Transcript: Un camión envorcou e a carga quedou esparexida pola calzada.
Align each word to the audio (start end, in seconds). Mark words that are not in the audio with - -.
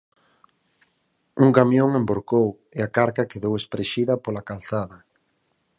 Un 1.43 1.49
camión 1.57 1.89
envorcou 1.99 2.47
e 2.77 2.79
a 2.87 2.89
carga 2.97 3.29
quedou 3.31 3.53
esparexida 3.57 4.13
pola 4.23 4.45
calzada. 4.49 4.97